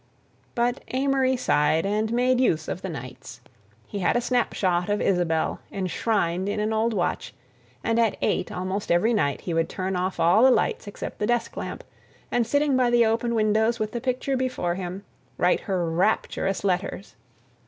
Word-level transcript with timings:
But 0.55 0.81
Amory 0.87 1.37
sighed 1.37 1.85
and 1.85 2.11
made 2.11 2.39
use 2.41 2.67
of 2.67 2.81
the 2.81 2.89
nights. 2.89 3.39
He 3.85 3.99
had 3.99 4.15
a 4.15 4.19
snap 4.21 4.51
shot 4.53 4.89
of 4.89 4.99
Isabelle, 4.99 5.59
enshrined 5.71 6.49
in 6.49 6.59
an 6.59 6.73
old 6.73 6.95
watch, 6.95 7.35
and 7.83 7.99
at 7.99 8.17
eight 8.19 8.51
almost 8.51 8.91
every 8.91 9.13
night 9.13 9.41
he 9.41 9.53
would 9.53 9.69
turn 9.69 9.95
off 9.95 10.19
all 10.19 10.41
the 10.43 10.49
lights 10.49 10.87
except 10.87 11.19
the 11.19 11.27
desk 11.27 11.55
lamp 11.55 11.83
and, 12.31 12.47
sitting 12.47 12.75
by 12.75 12.89
the 12.89 13.05
open 13.05 13.35
windows 13.35 13.77
with 13.79 13.91
the 13.91 14.01
picture 14.01 14.35
before 14.35 14.73
him, 14.73 15.03
write 15.37 15.59
her 15.59 15.87
rapturous 15.87 16.63
letters. 16.63 17.15